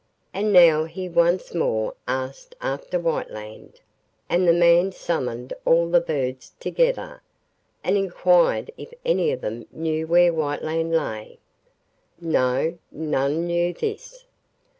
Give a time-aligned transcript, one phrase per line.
[0.33, 3.81] And now he once more asked after Whiteland,
[4.29, 7.21] and the man summoned all the birds together,
[7.83, 11.37] and inquired if any of them knew where Whiteland lay.
[12.19, 14.25] No, none knew this.